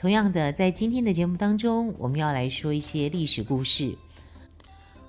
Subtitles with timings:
[0.00, 3.98] 同样的，在今天的节目当中，我们要来说一些历史故事。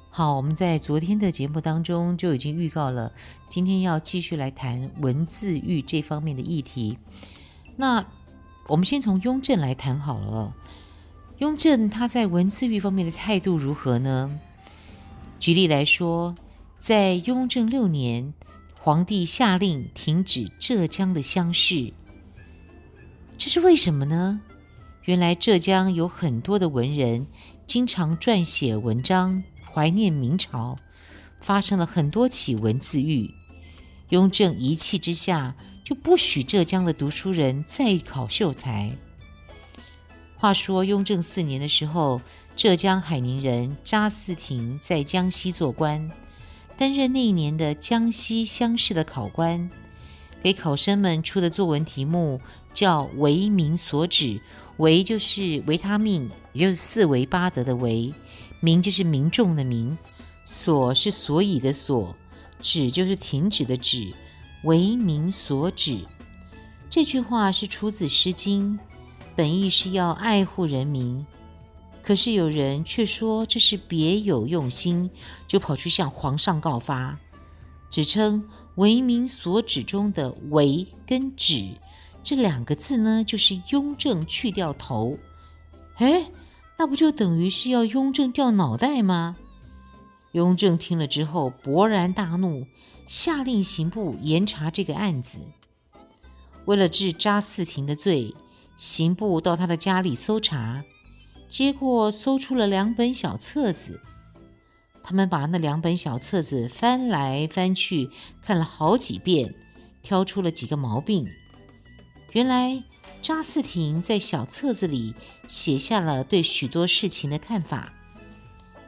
[0.09, 3.13] 好，我们在昨天的节目当中就已经预告了，
[3.47, 6.97] 今天要继续来谈文字狱这方面的议题。
[7.75, 8.03] 那
[8.65, 10.55] 我们先从雍正来谈好了。
[11.37, 14.39] 雍正他在文字狱方面的态度如何呢？
[15.39, 16.35] 举例来说，
[16.79, 18.33] 在雍正六年，
[18.81, 21.93] 皇帝下令停止浙江的乡试，
[23.37, 24.41] 这是为什么呢？
[25.05, 27.25] 原来浙江有很多的文人，
[27.65, 29.43] 经常撰写文章。
[29.71, 30.77] 怀念明朝，
[31.39, 33.29] 发生了很多起文字狱。
[34.09, 38.91] 雍正一气之下，就不许浙江的读书人再考秀才。
[40.35, 42.19] 话说雍正四年的时候，
[42.55, 46.11] 浙江海宁人查嗣庭在江西做官，
[46.75, 49.69] 担任那一年的江西乡试的考官，
[50.41, 52.41] 给考生们出的作文题目
[52.73, 54.41] 叫“为民所指”，
[54.79, 58.13] 维就是维他命，也就是四维八德的维。
[58.61, 59.97] 民就是民众的民，
[60.43, 62.13] 所是所以的所，
[62.61, 64.11] 止就是停止的止，
[64.65, 65.99] 维民所指。
[66.89, 68.77] 这句话是出自《诗经》，
[69.33, 71.25] 本意是要爱护人民。
[72.01, 75.09] 可是有人却说这是别有用心，
[75.47, 77.17] 就跑去向皇上告发，
[77.89, 78.43] 指称
[78.75, 81.69] “维民所指”中的“维”跟“止”
[82.23, 85.17] 这两个字呢，就是雍正去掉头。
[85.95, 86.29] 哎。
[86.81, 89.35] 那不就等于是要雍正掉脑袋吗？
[90.31, 92.65] 雍正听了之后勃然大怒，
[93.05, 95.39] 下令刑部严查这个案子。
[96.63, 98.33] 为了治查嗣庭的罪，
[98.77, 100.85] 刑部到他的家里搜查，
[101.49, 103.99] 结果搜出了两本小册子。
[105.03, 108.09] 他们把那两本小册子翻来翻去，
[108.41, 109.53] 看了好几遍，
[110.01, 111.27] 挑出了几个毛病。
[112.31, 112.83] 原来。
[113.21, 115.13] 查嗣庭在小册子里
[115.49, 117.91] 写下了对许多事情的看法，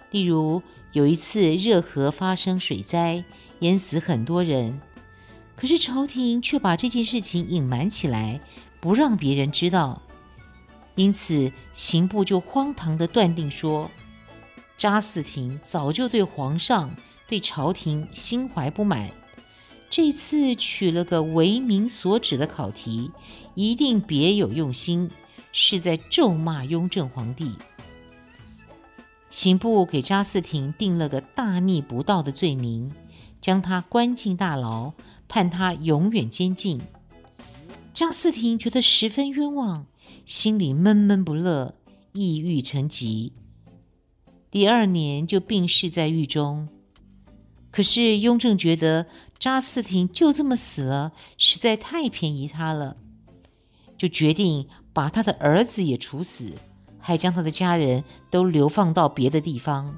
[0.10, 0.64] 例如
[0.94, 3.26] 有一次热河发生水灾，
[3.60, 4.80] 淹死很多人，
[5.58, 8.40] 可是朝廷却把这件事情隐瞒起来，
[8.80, 10.02] 不让别人知道，
[10.96, 13.92] 因此刑部就荒唐地断定说，
[14.78, 16.96] 查嗣庭早就对皇上、
[17.28, 19.12] 对朝廷心怀不满。
[19.92, 23.12] 这次取了个为民所指的考题，
[23.56, 25.12] 一定别有用心，
[25.52, 27.52] 是在咒骂雍正皇帝。
[29.30, 32.90] 刑部给查嗣庭定了个大逆不道的罪名，
[33.42, 34.94] 将他关进大牢，
[35.28, 36.80] 判他永远监禁。
[37.94, 39.86] 查嗣庭觉得十分冤枉，
[40.26, 41.76] 心里闷闷不乐，
[42.14, 43.34] 抑郁成疾。
[44.50, 46.70] 第二年就病逝在狱中。
[47.72, 49.08] 可是雍正觉得。
[49.42, 52.96] 查斯廷就这么死了，实在太便宜他了，
[53.98, 56.54] 就决定把他的儿子也处死，
[57.00, 59.98] 还将他的家人都流放到别的地方。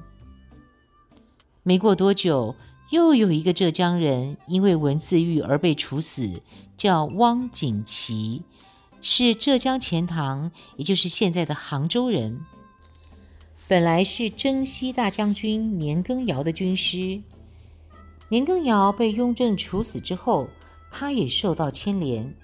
[1.62, 2.56] 没过多久，
[2.90, 6.40] 又有一个浙江人因为文字狱而被处死，
[6.74, 8.44] 叫汪景祺，
[9.02, 12.40] 是浙江钱塘，也就是现在的杭州人，
[13.68, 17.20] 本来是征西大将军年羹尧的军师。
[18.28, 20.48] 年羹尧被雍正处死之后，
[20.90, 22.34] 他也受到牵连。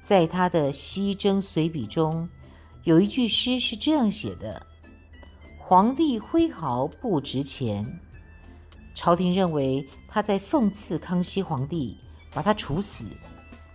[0.00, 2.28] 在他的《西征随笔》中，
[2.84, 4.64] 有一句诗是这样写的
[5.58, 8.00] ：“皇帝挥毫不值钱。”
[8.94, 11.96] 朝廷认为他在讽刺康熙皇帝，
[12.32, 13.08] 把他处死，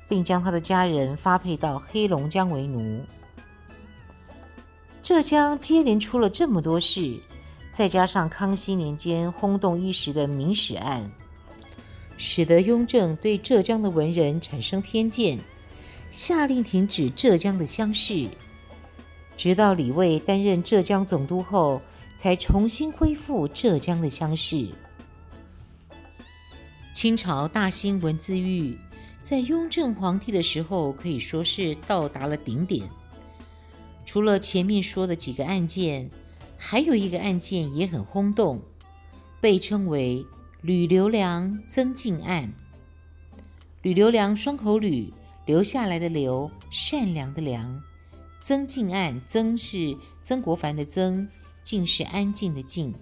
[0.07, 3.04] 并将他的家人发配到黑龙江为奴。
[5.04, 7.19] 浙江接连出了这么多事，
[7.71, 11.10] 再加上康熙年间轰动一时的明史案。
[12.18, 15.39] 使得雍正对浙江的文人产生偏见，
[16.12, 18.27] 下令停止浙江的乡试，
[19.38, 21.81] 直到李卫担任浙江总督后，
[22.18, 24.68] 才重新恢复浙江的乡试。
[26.94, 28.77] 清朝大兴文字狱，
[29.24, 32.86] 在雍正皇帝的时候可以说是到达了顶点。
[34.06, 36.10] 除了前面说的几个案件，
[36.59, 38.61] 还有一个案件也很轰动，
[39.41, 40.23] 被称为。
[40.61, 42.51] 吕留良曾静案，
[43.81, 45.13] 吕留良双口吕，
[45.45, 47.81] 留下来的留，善良的良。
[48.41, 51.25] 曾静案，曾是曾国藩的曾，
[51.63, 52.94] 静是安静的静。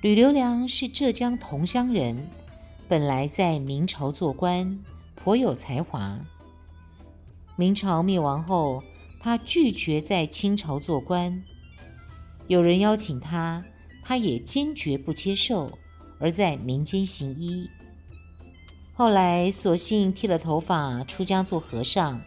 [0.00, 2.30] 吕留良是浙江桐乡人，
[2.88, 4.82] 本来在明朝做官，
[5.14, 6.18] 颇有才华。
[7.54, 8.82] 明朝灭亡后，
[9.20, 11.44] 他拒绝在清朝做官，
[12.46, 13.64] 有人邀请他，
[14.02, 15.78] 他也坚决不接受，
[16.18, 17.68] 而在民间行医。
[18.92, 22.20] 后来索性剃了头发，出家做和尚。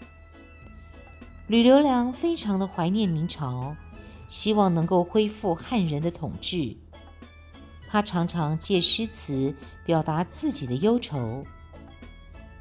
[1.48, 3.76] 吕留良非常的怀念明朝，
[4.28, 6.76] 希望能够恢复汉人的统治。
[7.88, 9.56] 他常常借诗词
[9.86, 11.46] 表达自己的忧愁，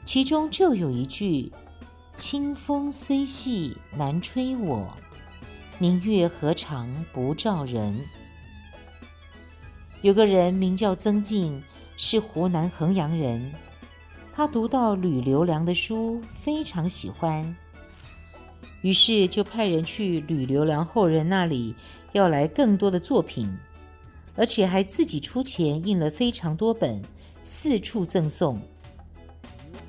[0.04, 1.52] 其中就有一句。
[2.14, 4.96] 清风虽细难吹我，
[5.78, 7.94] 明月何尝不照人。
[10.00, 11.62] 有个人名叫曾静，
[11.98, 13.52] 是湖南衡阳人。
[14.32, 17.54] 他读到吕留良的书，非常喜欢，
[18.80, 21.74] 于是就派人去吕留良后人那里
[22.12, 23.54] 要来更多的作品，
[24.34, 27.02] 而且还自己出钱印了非常多本，
[27.42, 28.58] 四处赠送。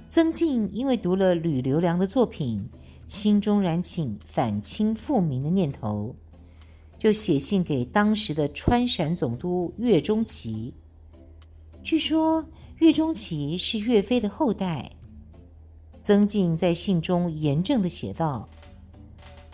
[0.10, 2.70] 曾静因为读了吕留良的作品，
[3.08, 6.14] 心中燃起反清复明的念头，
[6.98, 10.74] 就写信给当时的川陕总督岳钟琪。
[11.82, 12.46] 据说
[12.80, 14.92] 岳钟琪是岳飞的后代。
[16.04, 18.48] 曾静在信中严正地写道：“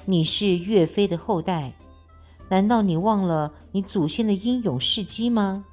[0.05, 1.73] 你是岳飞的后代，
[2.49, 5.65] 难道你忘了你祖先的英勇事迹吗？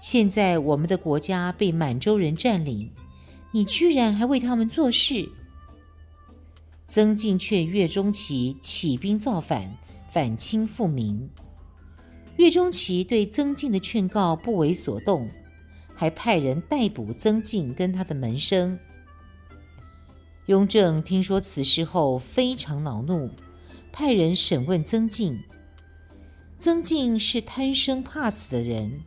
[0.00, 2.90] 现在我们的国家被满洲人占领。”
[3.52, 5.28] 你居然还为他们做事！
[6.90, 9.72] 曾静劝岳钟琪起兵造反，
[10.10, 11.30] 反清复明。
[12.36, 15.30] 岳钟琪对曾静的劝告不为所动，
[15.94, 18.76] 还派人逮捕曾静跟他的门生。
[20.46, 23.30] 雍正听说此事后非常恼怒，
[23.92, 25.40] 派人审问曾静。
[26.58, 29.00] 曾静是贪生怕死的人，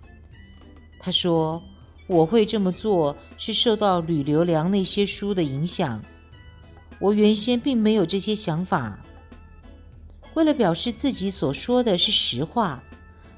[1.00, 1.62] 他说。
[2.06, 6.04] 我会这么做是受到吕留良那些书的影响，
[7.04, 8.98] 我原先并没有这些想法。
[10.36, 12.82] 为了表示自己所说的是实话，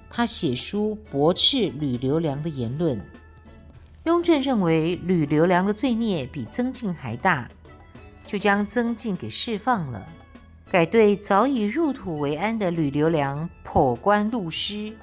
[0.07, 3.03] 他写书驳斥吕留良的言论。
[4.03, 7.49] 雍正认为吕留良的罪孽比曾静还大，
[8.27, 10.07] 就将曾静给释放了，
[10.69, 14.93] 改对早已入土为安的吕留良破棺录尸，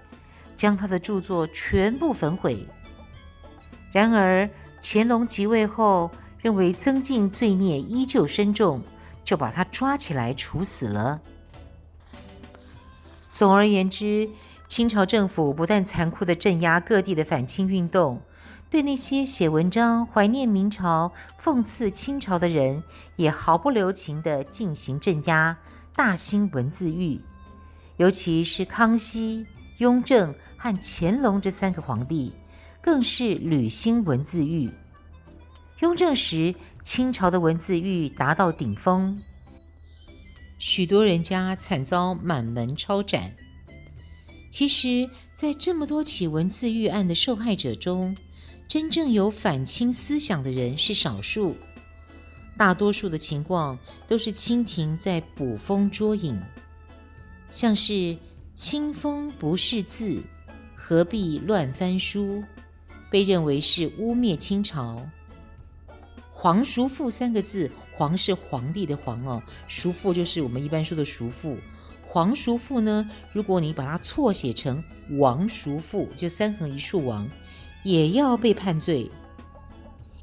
[0.54, 2.64] 将他的著作全部焚毁。
[3.90, 4.48] 然而，
[4.80, 6.08] 乾隆即位后，
[6.42, 8.82] 认为曾静罪孽依旧深重，
[9.24, 11.20] 就把他抓起来处死了。
[13.30, 14.28] 总而言之，
[14.68, 18.20] 清朝政府不但残酷地镇压各地的反清运动，
[18.68, 21.10] 对那些写文章怀念明朝、
[21.42, 22.82] 讽刺清朝的人，
[23.16, 25.56] 也毫不留情地进行镇压，
[25.96, 27.18] 大兴文字狱。
[27.96, 29.46] 尤其是康熙、
[29.78, 32.34] 雍正和乾隆这三个皇帝。
[32.84, 34.68] 更是屡兴文字狱。
[35.82, 39.20] 雍正时，清朝的文字狱达到顶峰，
[40.56, 43.34] 许多人家惨遭满门抄斩。
[44.48, 48.16] 其实，在这么多起文字狱案的受害者中，
[48.68, 51.56] 真正有反清思想的人是少数，
[52.56, 56.40] 大多数的情况都是清廷在捕风捉影，
[57.50, 58.16] 像是
[58.54, 60.22] “清风不识字，
[60.76, 62.44] 何必乱翻书”。
[63.10, 64.96] 被认为是污蔑清朝。
[66.42, 71.56] 皇叔父三个字，皇是皇帝的皇哦，叔父就是我们一般说的叔父。
[72.04, 74.82] 皇叔父呢，如果你把它错写成
[75.20, 77.28] 王叔父，就三横一竖王，
[77.84, 79.08] 也要被判罪。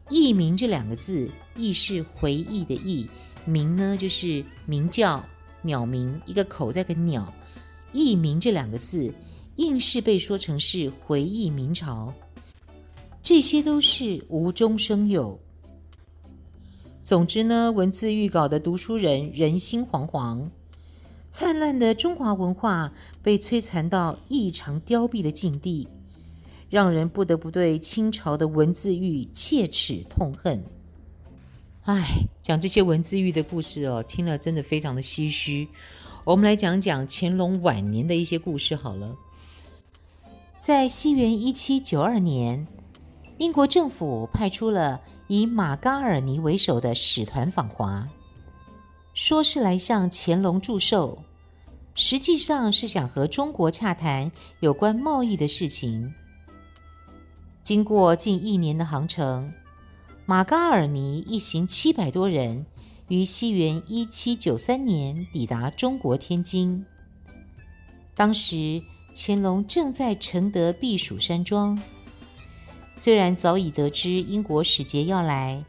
[0.10, 3.08] 佚名这两个字，佚是回忆的佚，
[3.46, 5.24] 名呢就是鸣叫
[5.62, 7.34] 鸟鸣，一个口在个鸟。
[7.94, 9.14] 佚名这两个字，
[9.56, 12.14] 硬是被说成是回忆明朝。
[13.22, 15.40] 这些都是无中生有。
[17.02, 20.50] 总之呢，文字狱搞的读书人人心惶惶，
[21.30, 25.88] 灿烂的中华文化被摧残到异常凋敝的境地，
[26.70, 30.64] 让人不得不对清朝的文字狱切齿痛恨。
[31.84, 35.68] 唉，讲这些文字狱的故事哦，听了真的非常的唏嘘。
[36.26, 39.16] 我们来讲讲乾隆晚年的一些故事好了。
[40.60, 42.68] 在西元一七九二年。
[43.40, 48.06] 英国政府派出了以马嘎尔尼为首的使团访华，
[49.14, 51.18] 说是来向乾隆祝寿，
[51.96, 54.30] 实际上是想和中国洽谈
[54.60, 56.14] 有关贸易的事情。
[57.64, 59.54] 经过近一年的航程，
[60.26, 62.66] 马嘎尔尼一行七百多人
[63.08, 66.86] 于西元一七九三年抵达中国天津。
[68.16, 68.84] 当时
[69.16, 71.82] 乾隆正在承德避暑山庄，
[73.00, 75.64] 虽然早已得知英国使节要来，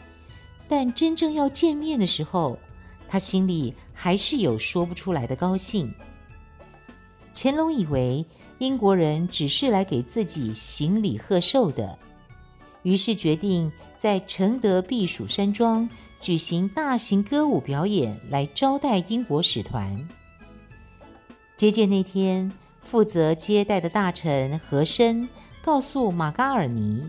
[0.66, 2.58] 但真正要见面的时候，
[3.08, 5.94] 他心里还是有说不出来的高兴。
[7.32, 8.26] 乾隆以为
[8.58, 11.96] 英国人只是来给自己行礼贺寿的，
[12.82, 15.88] 于是决定在承德避暑山庄
[16.20, 20.04] 举行大型歌舞表演来招待英国使团。
[21.54, 22.50] 接见那天，
[22.82, 25.28] 负责接待的大臣和珅
[25.62, 27.08] 告诉马嘎尔尼，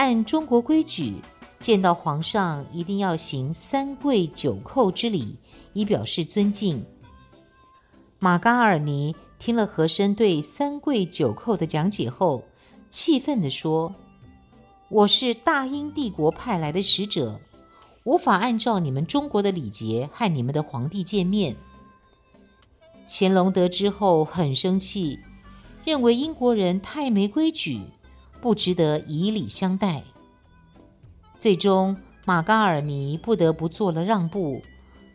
[0.00, 1.16] 按中国规矩，
[1.58, 5.36] 见到皇上一定要行三跪九叩之礼，
[5.74, 6.82] 以表示尊敬。
[8.18, 12.42] 马嘎尔尼听了和珅对三跪九叩的讲解后，
[12.88, 13.94] 气愤地说
[14.88, 17.38] ：“我是大英帝国派来的使者，
[18.04, 21.54] 无法按照你们中国的礼节和你们的皇帝见面。”
[23.06, 25.18] 乾隆得知后很生气，
[25.84, 27.82] 认为英国人太没规矩，
[28.40, 30.02] 不值得以礼相待。
[31.38, 34.62] 最终，马嘎尔尼不得不做了让步。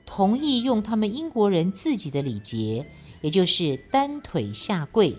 [0.06, 2.86] 同意用他们英国人自己的礼节，
[3.22, 5.18] 也就是单腿下跪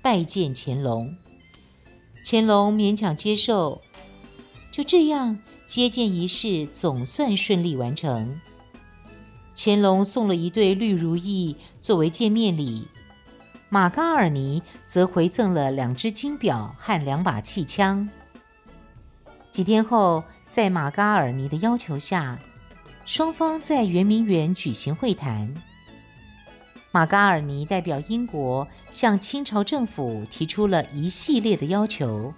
[0.00, 1.12] 拜见乾隆。
[2.24, 3.80] 乾隆勉强接受，
[4.70, 8.40] 就这样接见仪式总算顺利完成。
[9.56, 12.86] 乾隆送了一对绿如意作为见面礼，
[13.72, 18.08] 马嘎尔尼则回赠了两只金表和两把气枪。
[19.52, 22.36] 几天后，在马嘎尔尼的要求下，
[23.06, 25.54] 双方在圆明园举行会谈。
[26.90, 32.34] 马嘎尔尼代表英国向清朝政府提出了一系列的要求，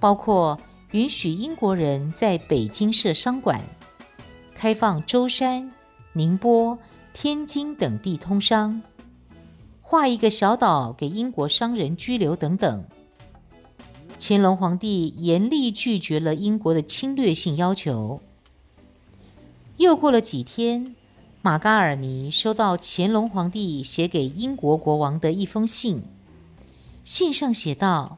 [0.00, 0.58] 包括
[0.92, 3.60] 允许英国人在北京设商馆，
[4.54, 5.70] 开放舟山、
[6.14, 6.78] 宁波、
[7.12, 8.80] 天津等地通商，
[9.92, 12.82] 划一个小岛给英国商人拘留等等。
[14.18, 18.18] 乾隆皇帝严厉拒绝了英国的侵略性要求。
[19.76, 20.96] 又过了几天，
[21.42, 26.02] 马嘎尔尼收到乾隆皇帝写给英国国王的一封信。
[27.04, 28.16] 信上写道：“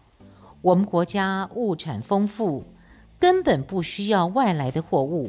[0.63, 2.63] 我们国家物产丰富，
[3.19, 5.29] 根本不需要外来的货物。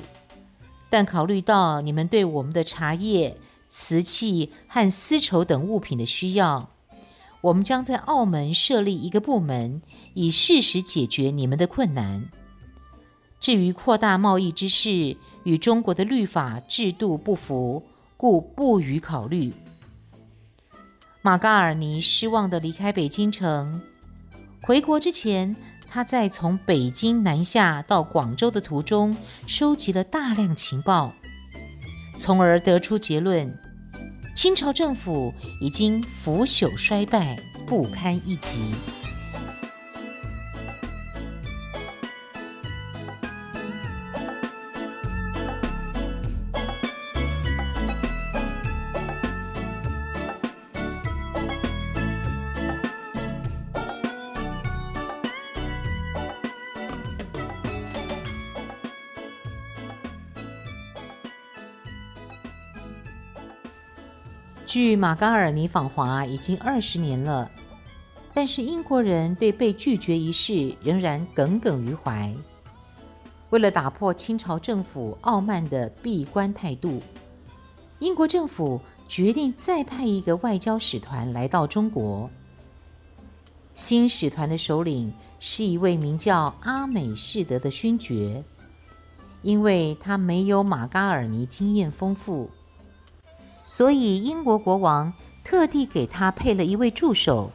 [0.91, 3.35] 但考虑到你们对我们的茶叶、
[3.77, 6.69] 瓷器和丝绸等物品的需要，
[7.41, 9.81] 我们将在澳门设立一个部门，
[10.13, 12.23] 以适时解决你们的困难。
[13.37, 17.83] 至于扩大贸易之事，”与中国的律法制度不符，
[18.15, 19.53] 故不予考虑。
[21.21, 23.81] 马嘎尔尼失望地离开北京城。
[24.61, 25.53] 回国之前，
[25.87, 29.15] 他在从北京南下到广州的途中，
[29.45, 31.13] 收集了大量情报，
[32.17, 33.55] 从而得出结论：
[34.35, 38.59] 清朝政府已经腐朽衰败，不堪一击。
[64.95, 67.49] 马嘎尔尼访华已经二十年了，
[68.33, 72.33] 但是英国人对被拒绝一事仍然耿耿于怀。
[73.49, 77.01] 为了打破清朝政府傲慢的闭关态度，
[77.99, 82.29] 英国政府决定再派一个外交使团来到中国。
[83.73, 88.43] 新使团的首领是一位名叫阿美士德的勋爵，
[89.41, 92.49] 因为他没有马嘎尔尼经验丰富。
[93.67, 95.11] 所以，英国国王
[95.43, 97.51] 特地给他配了一位助手，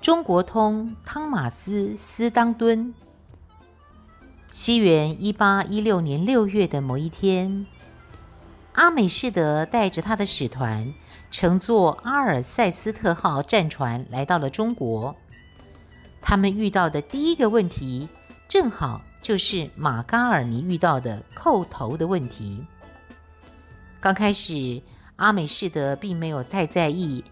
[0.00, 2.92] 中国通汤马斯·斯当敦。
[4.50, 7.64] 西元一八一六年六月的某一天，
[8.72, 10.92] 阿美士德带着他的使团
[11.30, 15.14] 乘坐阿尔塞斯特号战船来到了中国。
[16.20, 18.08] 他们遇到的第一个问题，
[18.48, 22.66] 正好就是马嘎尔尼遇到的叩头的问题。
[24.00, 24.82] 刚开始，
[25.16, 27.24] 阿美士德并没有太在意，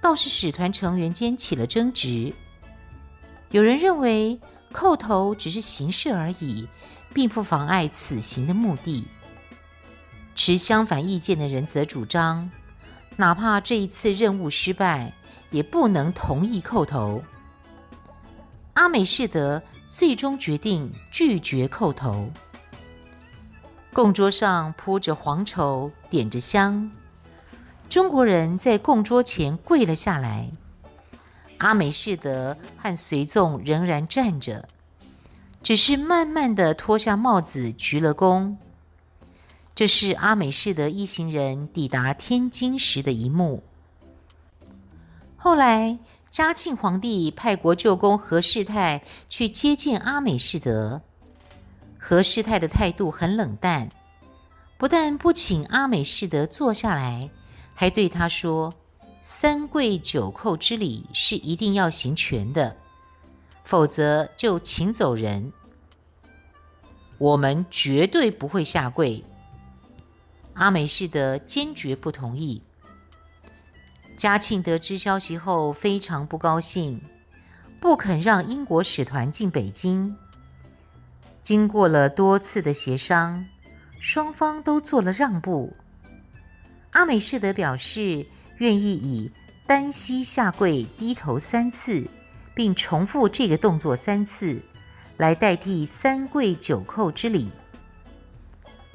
[0.00, 2.32] 倒是使团成员间起了争执。
[3.50, 4.38] 有人认为
[4.70, 6.68] 叩头只是形式而已，
[7.14, 9.06] 并不妨碍此行的目的。
[10.34, 12.50] 持相反意见的人则主张，
[13.16, 15.14] 哪怕这一次任务失败，
[15.50, 17.22] 也不能同意叩头。
[18.74, 22.30] 阿美士德最终决定拒绝叩头。
[23.94, 26.90] 供桌上铺着黄绸，点着香。
[27.88, 30.50] 中国人在供桌前跪了下来。
[31.58, 34.68] 阿美士德和随从仍然站着，
[35.62, 38.56] 只是慢慢地脱下帽子鞠了躬。
[39.74, 43.62] 这是阿美士德一行人抵达天津时的一幕。
[45.36, 45.98] 后来，
[46.30, 51.00] 嘉庆皇帝派国舅公何世泰去接见阿美士德。
[51.98, 53.90] 何世泰的态度很冷淡，
[54.76, 57.30] 不但不请阿美士德坐下来，
[57.78, 58.74] 还对他说
[59.20, 62.74] ：“三跪九叩之礼是一定要行全的，
[63.64, 65.52] 否则就请走人。
[67.18, 69.22] 我们绝对不会下跪。”
[70.54, 72.62] 阿美士德坚决不同意。
[74.16, 76.98] 嘉庆得知消息后非常不高兴，
[77.78, 80.16] 不肯让英国使团进北京。
[81.42, 83.46] 经过了多次的协商，
[84.00, 85.76] 双方都做了让步。
[86.96, 88.26] 阿美士德表示
[88.56, 89.30] 愿意以
[89.66, 92.08] 单膝下跪、低头三次，
[92.54, 94.58] 并重复这个动作三次，
[95.18, 97.50] 来代替三跪九叩之礼。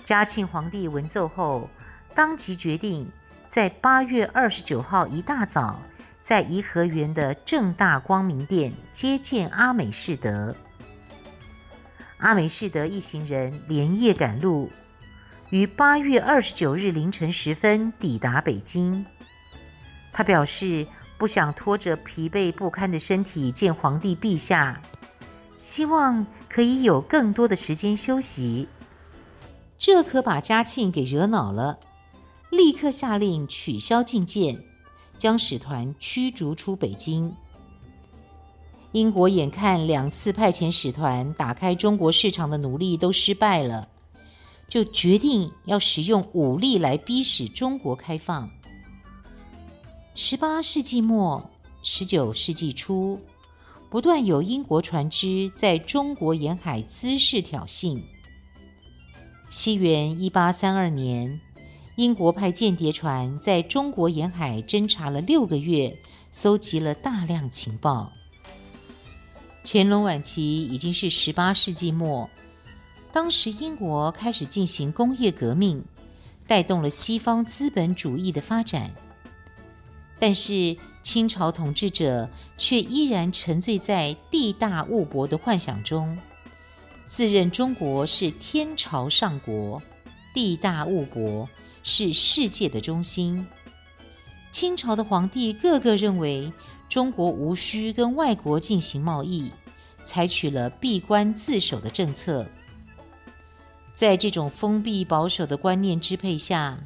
[0.03, 1.69] 嘉庆皇帝闻奏后，
[2.15, 3.07] 当即决定
[3.47, 5.79] 在八月二十九号一大早，
[6.23, 10.55] 在颐和园的正大光明殿接见阿美士德。
[12.17, 14.71] 阿美士德一行人连夜赶路，
[15.51, 19.05] 于八月二十九日凌晨时分抵达北京。
[20.13, 24.81] 他表示不想拖着疲惫不堪的身体见皇帝陛下，
[25.59, 28.69] 希望可以有更多的时间休息。
[29.77, 31.79] 这可把嘉庆给惹恼了，
[32.49, 34.57] 立刻下令取消觐见，
[35.17, 37.35] 将使团驱逐出北京。
[38.93, 43.87] 英国眼看两次派遣使团打开中国市场的努力都失败了，
[44.71, 48.49] 就决定要使用武力来逼使中国开放。
[50.15, 51.51] 十八世纪末、
[51.83, 53.19] 十九世纪初，
[53.89, 58.01] 不断有英国船只在中国沿海滋事挑衅。
[59.49, 61.41] 西元一八三二年，
[61.97, 65.93] 英国派间谍船在中国沿海侦察了六个月，
[66.31, 68.09] 搜集了大量情报。
[69.65, 72.29] 乾隆晚期已经是十八世纪末，
[73.13, 75.83] 当时英国开始进行工业革命，
[76.47, 78.89] 带动了西方资本主义的发展。
[80.17, 86.17] 但是清朝统治者却依然沉醉在地大物博的幻想中。
[87.05, 89.81] 自认中国是天朝上国，
[90.33, 91.49] 地大物博，
[91.83, 93.45] 是世界的中心。
[94.51, 96.49] 清朝的皇帝个个认为
[96.87, 99.51] 中国无需跟外国进行贸易，
[100.05, 102.45] 采取了闭关自守的政策。
[104.01, 106.83] 在这种封闭保守的观念支配下，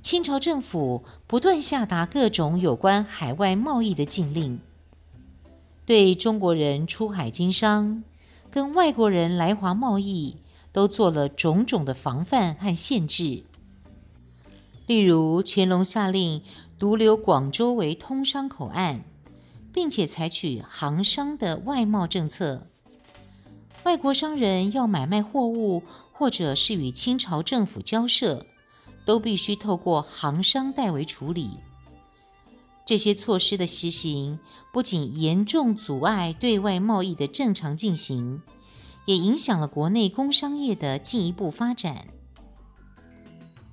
[0.00, 4.58] 清朝政府不断下达各种有关海外贸易的禁令，
[5.84, 8.02] 对中国人出海经商，
[8.50, 10.38] 跟外国人来华贸易
[10.72, 13.44] 都做了种种的防范和限制，
[14.86, 16.40] 例如乾隆下令
[16.78, 19.04] 独留广州为通商口岸，
[19.74, 22.66] 并且采取行商的外贸政策。
[23.84, 25.82] 外国商人要买卖货物
[26.20, 28.44] 或者是与清朝政府交涉，
[29.06, 31.48] 都必须透过行商代为处理。
[32.84, 34.38] 这些措施的实行，
[34.70, 38.42] 不仅严重阻碍对外贸易的正常进行，
[39.06, 42.08] 也影响了国内工商业的进一步发展。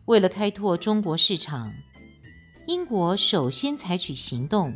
[0.05, 1.73] 为了开拓中国市场，
[2.65, 4.73] 英国首先采取行动。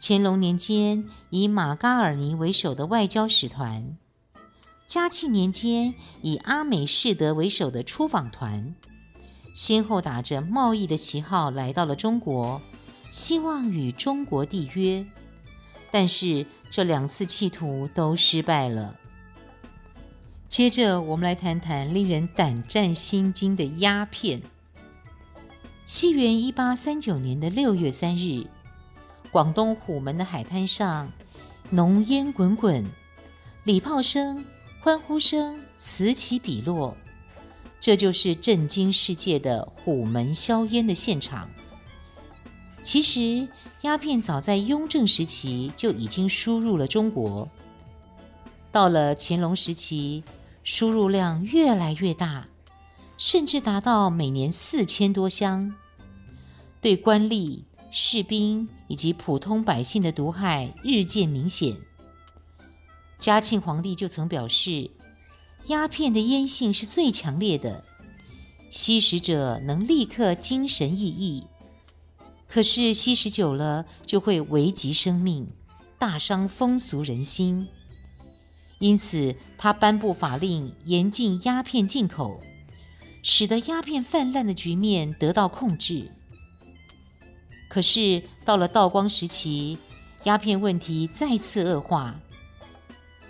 [0.00, 3.96] 乾隆年间，以马嘎尔尼为首的外交使团；
[4.86, 8.74] 嘉庆年间，以阿美士德为首的出访团，
[9.52, 12.60] 先后打着贸易的旗号来到了中国。
[13.10, 15.06] 希望与中国缔约，
[15.90, 18.94] 但是这两次企图都失败了。
[20.48, 24.42] 接着，我们来谈谈令人胆战心惊的鸦片。
[25.86, 28.44] 西元一八三九年的六月三日，
[29.30, 31.10] 广东虎门的海滩上，
[31.70, 32.84] 浓烟滚滚，
[33.64, 34.44] 礼炮声、
[34.86, 36.96] 欢呼声此起彼落，
[37.80, 41.50] 这就是震惊世界的虎门销烟的现场。
[42.84, 43.48] 其实，
[43.80, 47.48] 鸦片早在雍正时期就已经输入了中国。
[48.70, 50.22] 到了乾隆时期，
[50.62, 52.46] 输入量越来越大，
[53.18, 55.74] 甚至达到每年四千多箱，
[56.80, 61.76] 对官吏、士兵以及普通百姓的毒害日渐明显。
[63.18, 64.90] 嘉庆皇帝就曾表示，
[65.66, 67.84] 鸦片的烟性是最强烈的，
[68.70, 71.44] 吸食者能立刻精神奕奕。
[72.46, 75.48] 可是吸食久了就会危及生命，
[75.98, 77.66] 大伤风俗人心。
[78.78, 82.40] 因此，他颁布法令，严禁鸦片进口，
[83.22, 86.12] 使得鸦片泛滥的局面得到控制。
[87.68, 89.78] 可是，到了道光时期，
[90.24, 92.20] 鸦片问题再次恶化。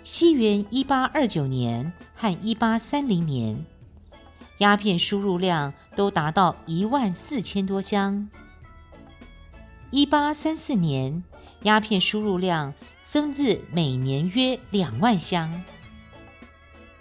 [0.09, 3.65] 西元一八二九年和一八三零年，
[4.59, 8.29] 鸦片输入量都达到一万四千多箱。
[9.91, 11.21] 一八三四年，
[11.63, 15.61] 鸦片输入量增至每年约两万箱。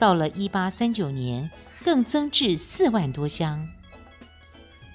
[0.00, 1.48] 到了一八三九年，
[1.84, 3.68] 更增至四万多箱。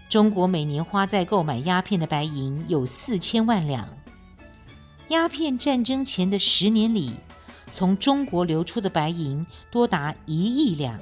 [0.09, 3.87] 中国每年花在购买鸦片的白银有四千万两。
[5.07, 7.13] 鸦片战争前的十年里，
[7.71, 10.99] 从中国流出的白银多达一亿两。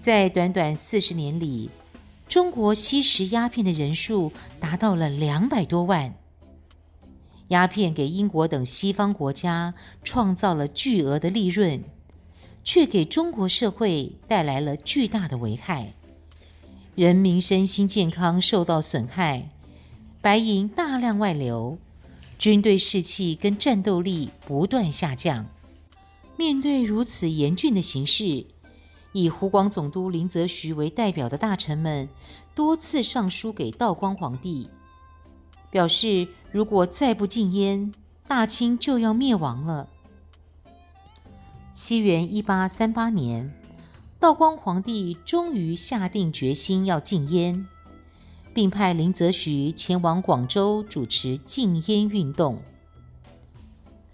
[0.00, 1.68] 在短短四十年里，
[2.28, 6.14] 中国吸食鸦片的人数达到了两百多万。
[7.48, 11.82] 鸦片给英国等西方国家创造了巨额的利润，
[12.62, 15.94] 却给中国社会带来了巨大的危害。
[16.94, 19.48] 人民身心健康受到损害，
[20.20, 21.78] 白银大量外流，
[22.38, 25.46] 军队士气跟战斗力不断下降。
[26.36, 28.46] 面对如此严峻的形势，
[29.12, 32.08] 以湖广总督林则徐为代表的大臣们
[32.54, 34.70] 多次上书给道光皇帝，
[35.70, 37.92] 表示如果再不禁烟，
[38.28, 39.88] 大清就要灭亡了。
[41.72, 43.52] 西元一八三八年。
[44.20, 47.68] 道光皇帝终于下定决心要禁烟，
[48.58, 52.60] 并派林则徐前往广州主持禁烟运动。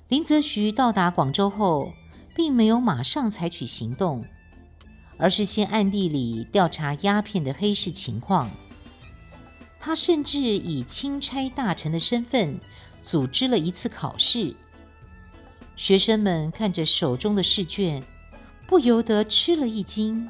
[0.08, 1.94] 林则徐到达广州后，
[2.36, 4.22] 并没有马上采取行动，
[5.16, 8.50] 而是先暗地里调查鸦片的黑市情况。
[9.80, 12.60] 他甚至以钦差大臣的身份
[13.02, 14.54] 组织了一次考试，
[15.74, 18.04] 学生们看着手中的试卷。
[18.66, 20.28] 不由得吃了一惊，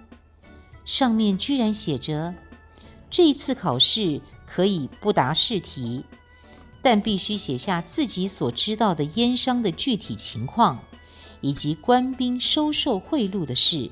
[0.85, 2.33] 上面居然写着
[3.17, 6.05] ：“这一次考试可以不答试题，
[6.83, 10.81] 但必须写下自己所知道的烟商的具体情况，
[11.41, 13.89] 以及官兵收受贿赂的事。”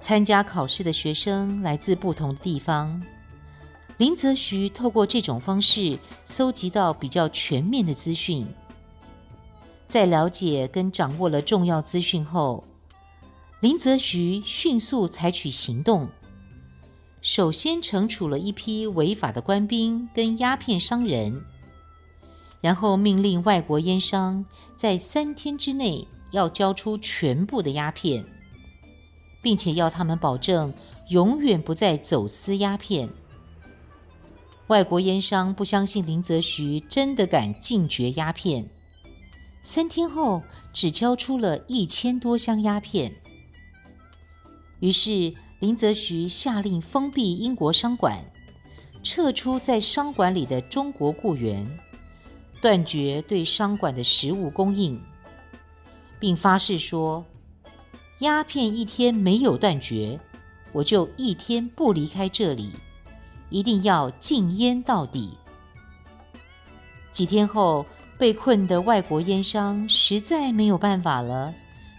[0.00, 3.00] 参加考试的学生来自不同的地方，
[3.98, 8.44] 林则徐透过这种方式搜集到比较全面的资讯。
[9.86, 12.64] 在了解跟掌握了重要资讯后，
[13.60, 16.08] 林则徐迅速采取行动，
[17.22, 21.42] 首先惩处了一批违法的官兵跟鸦片商人，
[22.60, 28.24] 然后命令外国烟商在三天之内要交出全部的鸦片，
[29.42, 30.72] 并且要他们保证
[31.10, 33.08] 永远不再走私鸦片。
[34.68, 38.64] 外国烟商不相信林则徐真的敢禁绝鸦片，
[39.62, 43.12] 三天后只交出了一千多箱鸦片。
[44.78, 48.18] 于是，林则徐下令封闭英国商馆，
[49.02, 51.66] 撤出在商馆里的中国雇员，
[52.62, 54.98] 断绝对商馆的食物供应，
[56.18, 57.22] 并发誓说
[58.20, 60.18] ：“鸦片一天没有断绝，
[60.72, 62.70] 我就一天不离开这里，
[63.50, 65.36] 一定要禁烟到底。”
[67.12, 67.84] 几天后，
[68.16, 71.52] 被困的外国烟商实在没有办法了，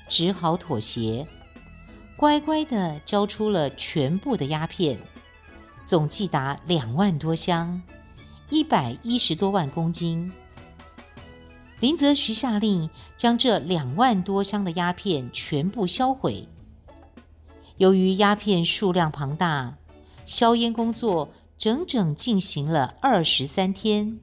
[0.10, 1.28] 只好妥协。
[2.22, 5.00] 乖乖地交出了全部的鸦片，
[5.88, 7.82] 总计达两万多箱，
[8.52, 10.32] 一百一十多万公斤。
[11.80, 16.48] 林则徐下令将这两万多箱的鸦片全部销毁。
[17.78, 19.80] 由于鸦片数量庞大，
[20.28, 24.20] 销烟工作整整进行了二十三天，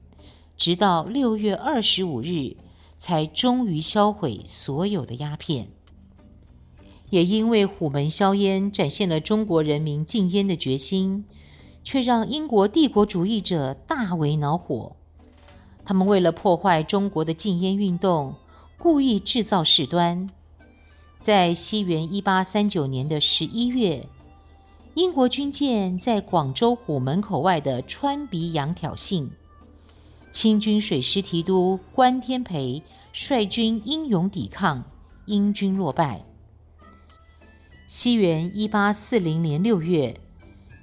[0.57, 2.57] 直到六月二十五日，
[2.97, 5.73] 才终于销毁所有的鸦片。
[7.11, 11.25] 也因为虎门销烟展现了中国人民禁烟的决心，
[11.83, 14.97] 却让英国帝国主义者大为恼火。
[15.85, 18.35] 他们为了破坏中国的禁烟运动，
[18.77, 20.29] 故意制造事端。
[21.21, 24.07] 在西元一八三九年的十一月，
[24.94, 29.29] 英国军舰在广州虎门口外的川鼻洋挑衅，
[30.31, 34.85] 清军水师提督关天培率军英勇抵抗，
[35.25, 36.23] 英军落败。
[37.88, 40.14] 西元一八四零年六月，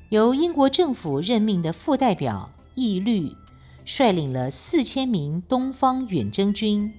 [0.10, 3.32] 由英国政府任命的副代表义律
[3.86, 6.92] 率领了四千名东方远征军，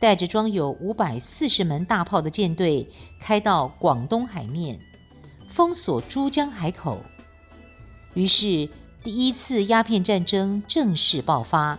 [0.00, 2.88] 带着装有五百四十门大炮的舰队，
[3.20, 4.80] 开到广东海面，
[5.50, 7.02] 封锁珠江海口。
[8.14, 8.66] 于是，
[9.04, 11.78] 第一次鸦片战争正式爆发。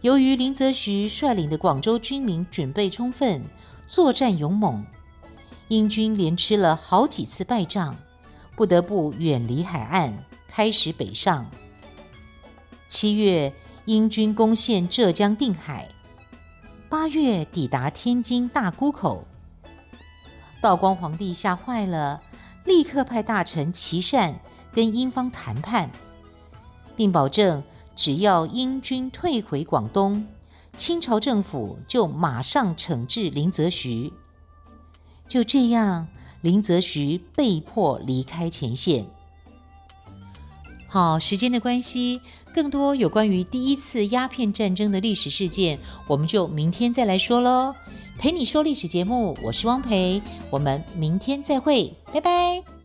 [0.00, 3.42] 由于林则徐率领的广州军民准备充分，
[3.86, 4.82] 作战勇猛，
[5.68, 7.94] 英军连吃了好几次败仗，
[8.56, 10.12] 不得不远离海岸，
[10.46, 11.46] 开始北上。
[12.88, 13.52] 七月，
[13.84, 15.88] 英军攻陷浙江定海；
[16.88, 19.26] 八月抵达天津大沽口。
[20.60, 22.22] 道光皇帝吓坏了。
[22.64, 24.38] 立刻派大臣琦善
[24.70, 25.90] 跟英方谈判，
[26.94, 27.62] 并保证
[27.96, 30.26] 只要英军退回广东，
[30.76, 34.12] 清朝政府就马上惩治林则徐。
[35.28, 36.08] 就这样，
[36.40, 39.06] 林则徐被迫离开前线。
[40.88, 42.22] 好，时间的关系，
[42.54, 47.74] 更多有关于第一次鸦片战争的历史事件，我们就明天再来说喽。
[48.18, 52.77] 陪你说历史节目，我是汪培，我们明天再会，拜拜。